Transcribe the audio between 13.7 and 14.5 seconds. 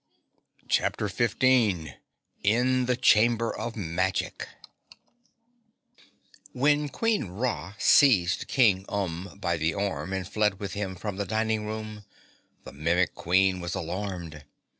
alarmed.